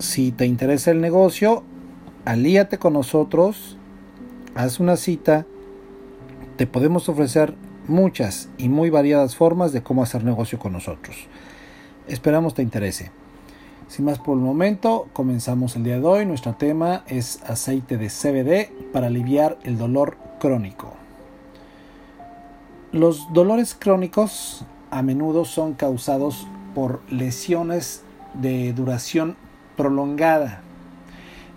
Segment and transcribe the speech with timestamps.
[0.00, 1.62] Si te interesa el negocio,
[2.24, 3.76] alíate con nosotros,
[4.56, 5.46] haz una cita,
[6.56, 7.54] te podemos ofrecer
[7.86, 11.28] muchas y muy variadas formas de cómo hacer negocio con nosotros.
[12.08, 13.12] Esperamos te interese.
[13.86, 16.26] Sin más por el momento, comenzamos el día de hoy.
[16.26, 20.92] Nuestro tema es aceite de CBD para aliviar el dolor crónico.
[22.90, 28.02] Los dolores crónicos a menudo son causados por lesiones
[28.34, 29.36] de duración
[29.74, 30.60] prolongada,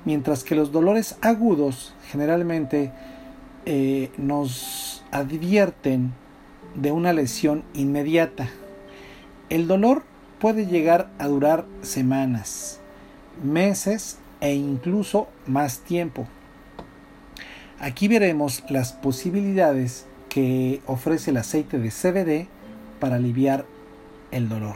[0.05, 2.93] mientras que los dolores agudos generalmente
[3.65, 6.13] eh, nos advierten
[6.75, 8.47] de una lesión inmediata.
[9.49, 10.03] El dolor
[10.39, 12.79] puede llegar a durar semanas,
[13.43, 16.25] meses e incluso más tiempo.
[17.79, 22.54] Aquí veremos las posibilidades que ofrece el aceite de CBD
[22.99, 23.65] para aliviar
[24.31, 24.75] el dolor.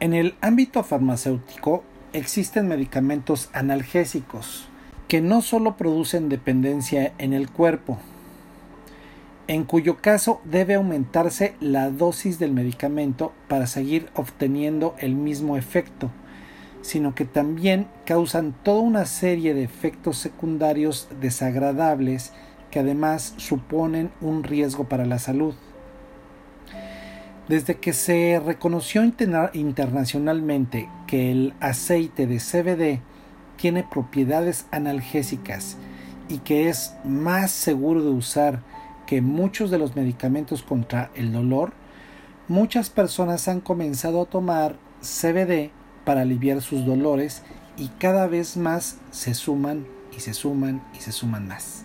[0.00, 4.68] En el ámbito farmacéutico existen medicamentos analgésicos
[5.08, 7.98] que no solo producen dependencia en el cuerpo,
[9.48, 16.10] en cuyo caso debe aumentarse la dosis del medicamento para seguir obteniendo el mismo efecto,
[16.82, 22.32] sino que también causan toda una serie de efectos secundarios desagradables
[22.70, 25.54] que además suponen un riesgo para la salud.
[27.50, 33.00] Desde que se reconoció internacionalmente que el aceite de CBD
[33.56, 35.76] tiene propiedades analgésicas
[36.28, 38.62] y que es más seguro de usar
[39.04, 41.72] que muchos de los medicamentos contra el dolor,
[42.46, 45.72] muchas personas han comenzado a tomar CBD
[46.04, 47.42] para aliviar sus dolores
[47.76, 51.84] y cada vez más se suman y se suman y se suman más.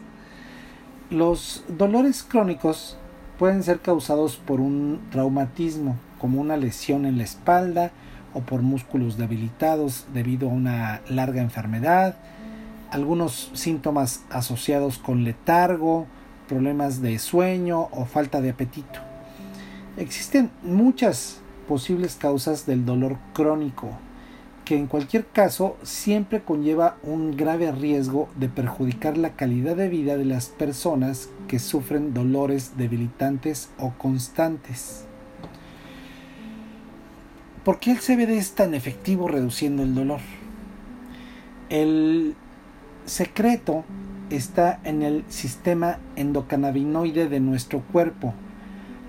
[1.09, 2.99] Los dolores crónicos
[3.37, 7.91] pueden ser causados por un traumatismo, como una lesión en la espalda
[8.33, 12.15] o por músculos debilitados debido a una larga enfermedad,
[12.91, 16.05] algunos síntomas asociados con letargo,
[16.47, 18.99] problemas de sueño o falta de apetito.
[19.97, 23.89] Existen muchas posibles causas del dolor crónico,
[24.65, 30.17] que en cualquier caso siempre conlleva un grave riesgo de perjudicar la calidad de vida
[30.17, 35.05] de las personas que sufren dolores debilitantes o constantes.
[37.63, 40.19] ¿Por qué el CBD es tan efectivo reduciendo el dolor?
[41.69, 42.35] El
[43.05, 43.85] secreto
[44.29, 48.33] está en el sistema endocannabinoide de nuestro cuerpo,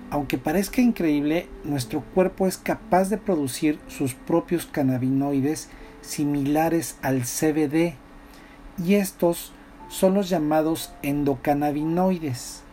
[0.09, 5.69] aunque parezca increíble, nuestro cuerpo es capaz de producir sus propios cannabinoides
[6.01, 7.95] similares al CBD
[8.83, 9.51] y estos
[9.89, 12.63] son los llamados endocannabinoides.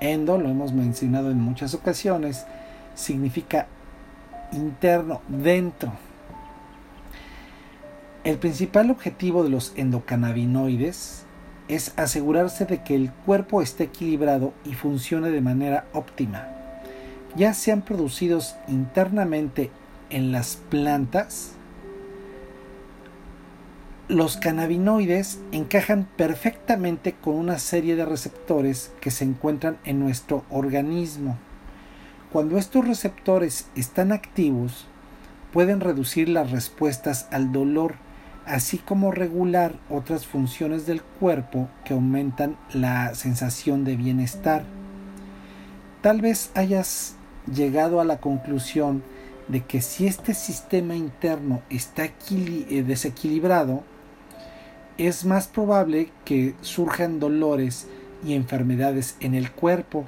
[0.00, 2.46] Endo, lo hemos mencionado en muchas ocasiones,
[2.94, 3.66] significa
[4.52, 5.92] interno, dentro.
[8.24, 11.24] El principal objetivo de los endocannabinoides
[11.70, 16.48] es asegurarse de que el cuerpo esté equilibrado y funcione de manera óptima.
[17.36, 19.70] Ya sean producidos internamente
[20.10, 21.52] en las plantas,
[24.10, 31.38] los cannabinoides encajan perfectamente con una serie de receptores que se encuentran en nuestro organismo.
[32.32, 34.88] Cuando estos receptores están activos,
[35.52, 37.94] pueden reducir las respuestas al dolor
[38.46, 44.64] así como regular otras funciones del cuerpo que aumentan la sensación de bienestar.
[46.02, 47.16] Tal vez hayas
[47.52, 49.02] llegado a la conclusión
[49.48, 53.82] de que si este sistema interno está eh, desequilibrado,
[54.96, 57.88] es más probable que surjan dolores
[58.24, 60.04] y enfermedades en el cuerpo.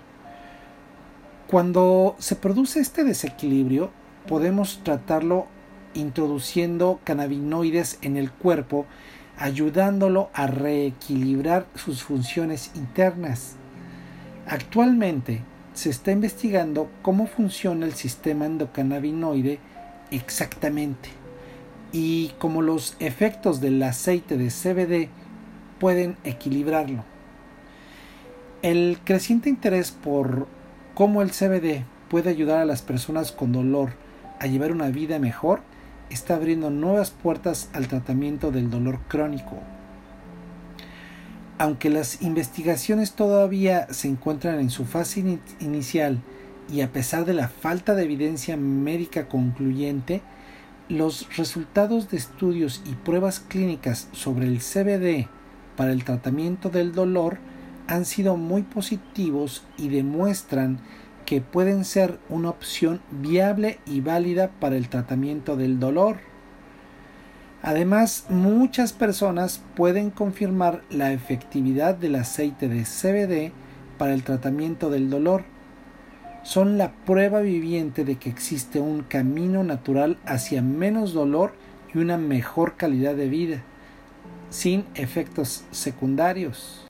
[1.49, 3.91] Cuando se produce este desequilibrio,
[4.29, 5.47] podemos tratarlo
[5.95, 8.87] introduciendo cannabinoides en el cuerpo,
[9.39, 13.57] ayudándolo a reequilibrar sus funciones internas.
[14.47, 15.43] Actualmente
[15.75, 19.59] se está investigando cómo funciona el sistema endocannabinoide
[20.11, 21.09] exactamente
[21.93, 25.09] y cómo los efectos del aceite de CBD
[25.79, 27.05] pueden equilibrarlo.
[28.63, 30.47] El creciente interés por
[30.95, 33.95] cómo el CBD puede ayudar a las personas con dolor
[34.39, 35.63] a llevar una vida mejor,
[36.13, 39.59] está abriendo nuevas puertas al tratamiento del dolor crónico.
[41.59, 46.21] Aunque las investigaciones todavía se encuentran en su fase inicial
[46.73, 50.23] y a pesar de la falta de evidencia médica concluyente,
[50.89, 55.29] los resultados de estudios y pruebas clínicas sobre el CBD
[55.77, 57.39] para el tratamiento del dolor
[57.87, 60.81] han sido muy positivos y demuestran
[61.33, 66.19] que pueden ser una opción viable y válida para el tratamiento del dolor.
[67.63, 73.51] Además, muchas personas pueden confirmar la efectividad del aceite de CBD
[73.97, 75.45] para el tratamiento del dolor.
[76.43, 81.55] Son la prueba viviente de que existe un camino natural hacia menos dolor
[81.95, 83.63] y una mejor calidad de vida,
[84.51, 86.87] sin efectos secundarios.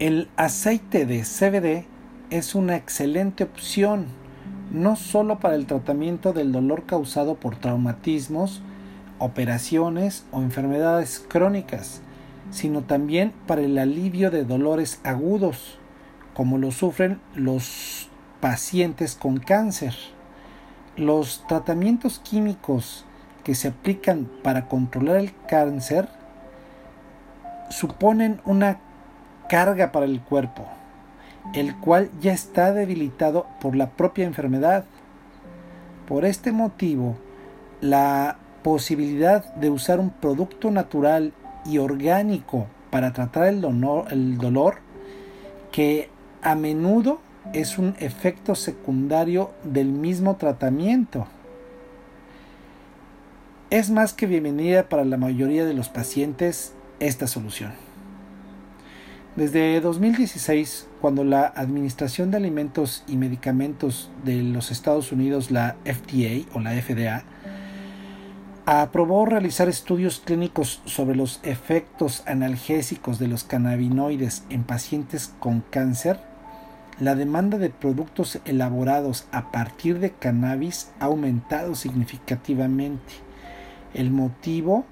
[0.00, 1.86] El aceite de CBD
[2.30, 4.06] es una excelente opción,
[4.70, 8.60] no solo para el tratamiento del dolor causado por traumatismos,
[9.18, 12.02] operaciones o enfermedades crónicas,
[12.50, 15.78] sino también para el alivio de dolores agudos,
[16.34, 18.08] como lo sufren los
[18.40, 19.94] pacientes con cáncer.
[20.96, 23.04] Los tratamientos químicos
[23.42, 26.08] que se aplican para controlar el cáncer
[27.70, 28.80] suponen una
[29.48, 30.66] carga para el cuerpo,
[31.54, 34.84] el cual ya está debilitado por la propia enfermedad.
[36.06, 37.16] Por este motivo,
[37.80, 41.32] la posibilidad de usar un producto natural
[41.64, 43.64] y orgánico para tratar el,
[44.10, 44.76] el dolor,
[45.72, 46.08] que
[46.42, 47.20] a menudo
[47.52, 51.26] es un efecto secundario del mismo tratamiento.
[53.70, 57.87] Es más que bienvenida para la mayoría de los pacientes esta solución.
[59.38, 66.52] Desde 2016, cuando la Administración de Alimentos y Medicamentos de los Estados Unidos, la FDA
[66.54, 67.22] o la FDA,
[68.66, 76.18] aprobó realizar estudios clínicos sobre los efectos analgésicos de los cannabinoides en pacientes con cáncer,
[76.98, 83.14] la demanda de productos elaborados a partir de cannabis ha aumentado significativamente.
[83.94, 84.84] El motivo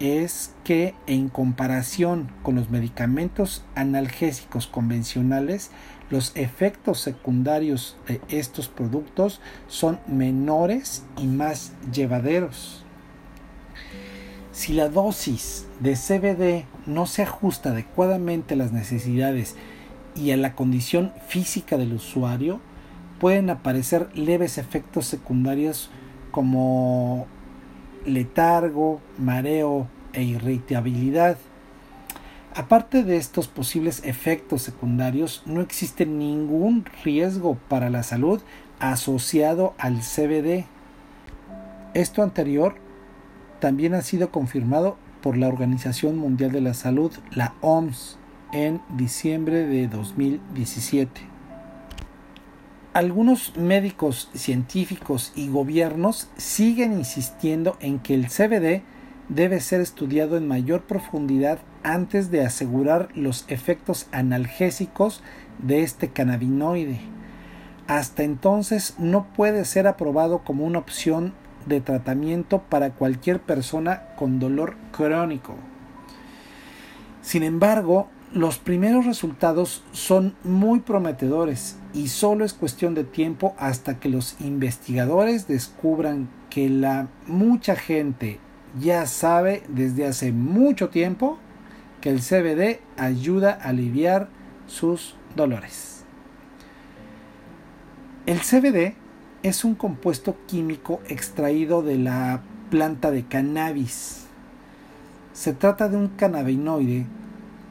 [0.00, 5.70] es que en comparación con los medicamentos analgésicos convencionales,
[6.10, 12.84] los efectos secundarios de estos productos son menores y más llevaderos.
[14.52, 19.54] Si la dosis de CBD no se ajusta adecuadamente a las necesidades
[20.14, 22.60] y a la condición física del usuario,
[23.20, 25.90] pueden aparecer leves efectos secundarios
[26.30, 27.26] como
[28.06, 31.36] letargo, mareo e irritabilidad.
[32.54, 38.40] Aparte de estos posibles efectos secundarios, no existe ningún riesgo para la salud
[38.78, 40.64] asociado al CBD.
[41.92, 42.76] Esto anterior
[43.60, 48.18] también ha sido confirmado por la Organización Mundial de la Salud, la OMS,
[48.52, 51.35] en diciembre de 2017
[52.96, 58.84] algunos médicos, científicos y gobiernos siguen insistiendo en que el CBD
[59.28, 65.22] debe ser estudiado en mayor profundidad antes de asegurar los efectos analgésicos
[65.58, 67.00] de este cannabinoide.
[67.86, 71.34] Hasta entonces no puede ser aprobado como una opción
[71.66, 75.54] de tratamiento para cualquier persona con dolor crónico.
[77.20, 83.98] Sin embargo, los primeros resultados son muy prometedores y solo es cuestión de tiempo hasta
[84.00, 88.40] que los investigadores descubran que la mucha gente
[88.80, 91.38] ya sabe desde hace mucho tiempo
[92.00, 94.28] que el CBD ayuda a aliviar
[94.66, 96.04] sus dolores.
[98.26, 98.96] El CBD
[99.42, 104.26] es un compuesto químico extraído de la planta de cannabis.
[105.32, 107.06] Se trata de un cannabinoide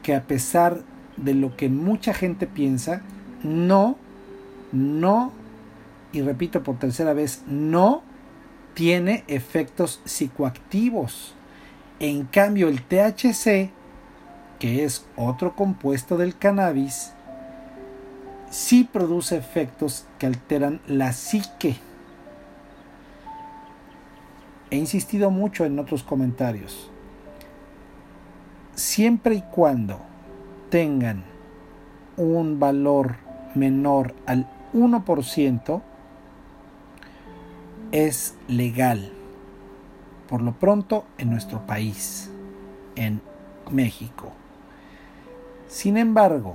[0.06, 0.82] que a pesar
[1.16, 3.02] de lo que mucha gente piensa,
[3.42, 3.96] no,
[4.70, 5.32] no,
[6.12, 8.04] y repito por tercera vez, no
[8.74, 11.34] tiene efectos psicoactivos.
[11.98, 13.72] En cambio, el THC,
[14.60, 17.12] que es otro compuesto del cannabis,
[18.48, 21.78] sí produce efectos que alteran la psique.
[24.70, 26.92] He insistido mucho en otros comentarios
[28.76, 29.98] siempre y cuando
[30.70, 31.24] tengan
[32.16, 33.16] un valor
[33.54, 35.82] menor al 1%,
[37.90, 39.10] es legal.
[40.28, 42.30] Por lo pronto en nuestro país,
[42.94, 43.20] en
[43.70, 44.30] México.
[45.68, 46.54] Sin embargo,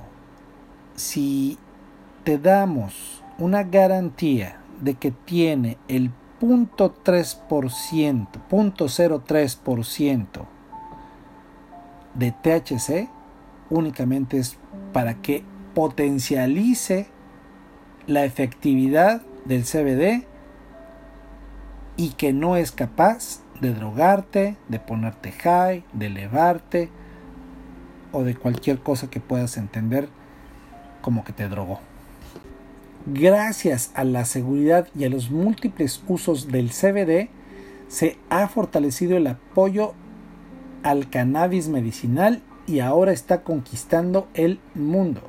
[0.94, 1.58] si
[2.24, 6.10] te damos una garantía de que tiene el
[6.40, 10.46] 0.3%, 0.03%
[12.14, 13.08] de THC
[13.70, 14.56] únicamente es
[14.92, 15.42] para que
[15.74, 17.06] potencialice
[18.06, 20.26] la efectividad del CBD
[21.96, 26.90] y que no es capaz de drogarte, de ponerte high, de elevarte
[28.12, 30.08] o de cualquier cosa que puedas entender
[31.00, 31.80] como que te drogó.
[33.06, 37.30] Gracias a la seguridad y a los múltiples usos del CBD,
[37.88, 39.94] se ha fortalecido el apoyo
[40.82, 45.20] al cannabis medicinal y ahora está conquistando el mundo.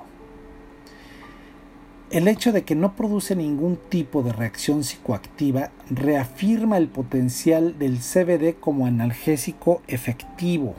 [2.13, 7.97] El hecho de que no produce ningún tipo de reacción psicoactiva reafirma el potencial del
[7.97, 10.75] CBD como analgésico efectivo.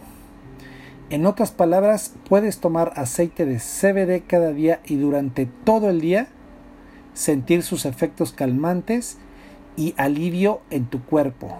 [1.10, 6.28] En otras palabras, puedes tomar aceite de CBD cada día y durante todo el día
[7.14, 9.18] sentir sus efectos calmantes
[9.76, 11.58] y alivio en tu cuerpo,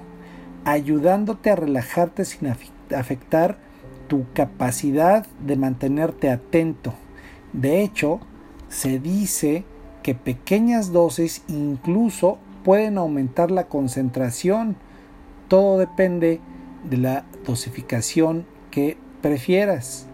[0.64, 2.48] ayudándote a relajarte sin
[2.96, 3.58] afectar
[4.08, 6.94] tu capacidad de mantenerte atento.
[7.52, 8.20] De hecho,
[8.68, 9.64] se dice
[10.02, 14.76] que pequeñas dosis incluso pueden aumentar la concentración.
[15.48, 16.40] Todo depende
[16.88, 20.06] de la dosificación que prefieras.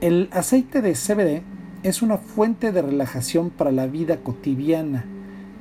[0.00, 1.42] El aceite de CBD
[1.82, 5.06] es una fuente de relajación para la vida cotidiana.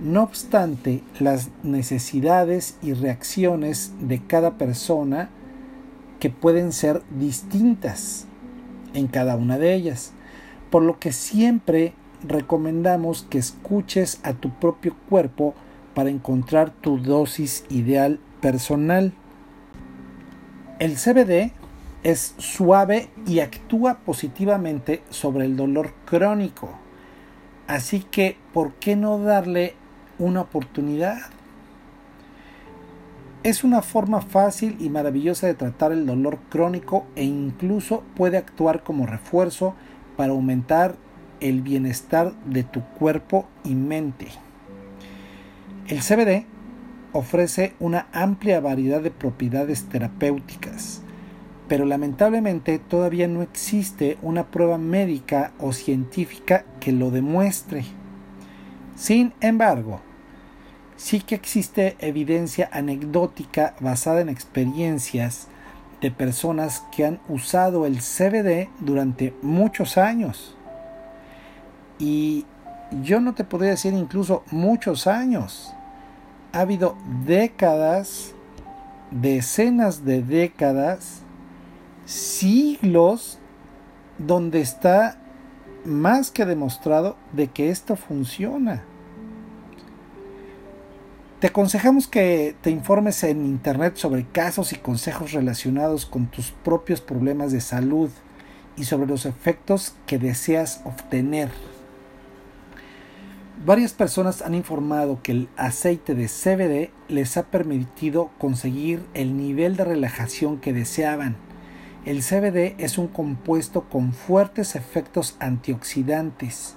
[0.04, 5.30] No obstante, las necesidades y reacciones de cada persona
[6.20, 8.26] que pueden ser distintas
[8.94, 10.12] en cada una de ellas,
[10.70, 15.54] por lo que siempre recomendamos que escuches a tu propio cuerpo
[15.94, 19.14] para encontrar tu dosis ideal personal.
[20.80, 21.54] El CBD
[22.04, 26.72] es suave y actúa positivamente sobre el dolor crónico.
[27.68, 29.76] Así que, ¿por qué no darle
[30.20, 31.18] una oportunidad?
[33.44, 38.84] Es una forma fácil y maravillosa de tratar el dolor crónico e incluso puede actuar
[38.84, 39.76] como refuerzo
[40.16, 40.96] para aumentar
[41.40, 44.28] el bienestar de tu cuerpo y mente.
[45.88, 46.46] El CBD
[47.12, 51.04] ofrece una amplia variedad de propiedades terapéuticas
[51.68, 57.84] pero lamentablemente todavía no existe una prueba médica o científica que lo demuestre.
[58.96, 60.02] Sin embargo,
[60.96, 65.48] sí que existe evidencia anecdótica basada en experiencias
[66.02, 70.56] de personas que han usado el CBD durante muchos años.
[71.98, 72.46] Y
[73.02, 75.74] yo no te podría decir incluso muchos años.
[76.52, 76.96] Ha habido
[77.26, 78.34] décadas,
[79.10, 81.22] decenas de décadas,
[82.06, 83.40] siglos
[84.18, 85.18] donde está
[85.86, 88.84] más que demostrado de que esto funciona.
[91.40, 97.02] Te aconsejamos que te informes en Internet sobre casos y consejos relacionados con tus propios
[97.02, 98.10] problemas de salud
[98.78, 101.50] y sobre los efectos que deseas obtener.
[103.66, 109.76] Varias personas han informado que el aceite de CBD les ha permitido conseguir el nivel
[109.76, 111.36] de relajación que deseaban
[112.06, 116.76] el CBD es un compuesto con fuertes efectos antioxidantes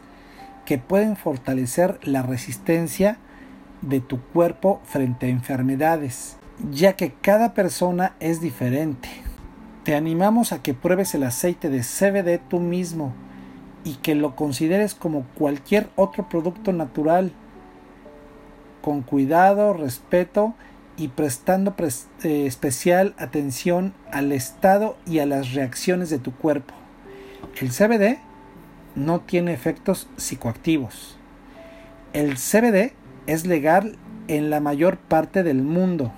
[0.64, 3.18] que pueden fortalecer la resistencia
[3.82, 6.36] de tu cuerpo frente a enfermedades,
[6.70, 9.08] ya que cada persona es diferente.
[9.84, 13.12] Te animamos a que pruebes el aceite de CBD tú mismo
[13.84, 17.32] y que lo consideres como cualquier otro producto natural,
[18.80, 20.54] con cuidado, respeto
[20.96, 26.74] y prestando eh, especial atención al estado y a las reacciones de tu cuerpo.
[27.60, 28.18] El CBD
[28.94, 31.16] no tiene efectos psicoactivos.
[32.12, 32.94] El CBD
[33.26, 33.96] es legal
[34.28, 36.12] en la mayor parte del mundo.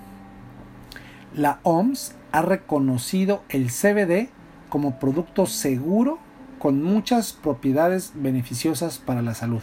[1.35, 4.29] La OMS ha reconocido el CBD
[4.69, 6.19] como producto seguro
[6.59, 9.61] con muchas propiedades beneficiosas para la salud.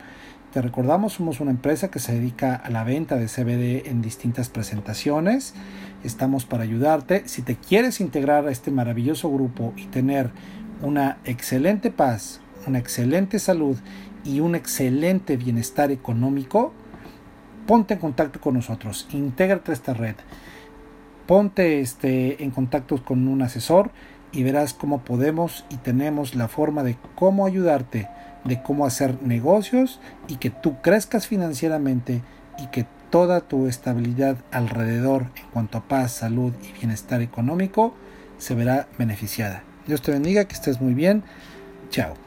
[0.53, 4.47] Te recordamos, somos una empresa que se dedica a la venta de CBD en distintas
[4.47, 5.55] presentaciones.
[6.05, 7.27] Estamos para ayudarte.
[7.27, 10.31] Si te quieres integrar a este maravilloso grupo y tener
[10.81, 13.77] una excelente paz, una excelente salud
[14.23, 16.73] y un excelente bienestar económico,
[17.67, 20.15] ponte en contacto con nosotros, intégrate a esta red,
[21.27, 23.91] ponte este, en contacto con un asesor
[24.31, 28.07] y verás cómo podemos y tenemos la forma de cómo ayudarte
[28.45, 32.21] de cómo hacer negocios y que tú crezcas financieramente
[32.57, 37.93] y que toda tu estabilidad alrededor en cuanto a paz, salud y bienestar económico
[38.37, 39.63] se verá beneficiada.
[39.87, 41.23] Dios te bendiga, que estés muy bien.
[41.89, 42.24] Chao.